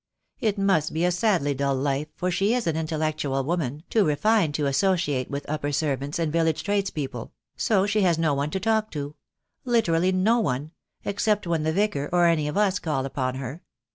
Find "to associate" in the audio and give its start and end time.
4.55-5.29